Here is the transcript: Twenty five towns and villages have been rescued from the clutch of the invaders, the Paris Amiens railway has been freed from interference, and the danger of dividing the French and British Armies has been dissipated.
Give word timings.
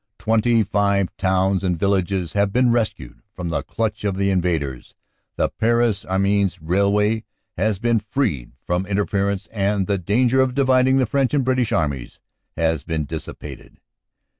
Twenty 0.17 0.63
five 0.63 1.15
towns 1.15 1.63
and 1.63 1.77
villages 1.77 2.33
have 2.33 2.51
been 2.51 2.71
rescued 2.71 3.19
from 3.35 3.49
the 3.49 3.61
clutch 3.61 4.03
of 4.03 4.17
the 4.17 4.31
invaders, 4.31 4.95
the 5.35 5.47
Paris 5.49 6.07
Amiens 6.09 6.59
railway 6.59 7.23
has 7.55 7.77
been 7.77 7.99
freed 7.99 8.53
from 8.65 8.87
interference, 8.87 9.45
and 9.51 9.85
the 9.85 9.99
danger 9.99 10.41
of 10.41 10.55
dividing 10.55 10.97
the 10.97 11.05
French 11.05 11.35
and 11.35 11.45
British 11.45 11.71
Armies 11.71 12.19
has 12.57 12.83
been 12.83 13.05
dissipated. 13.05 13.79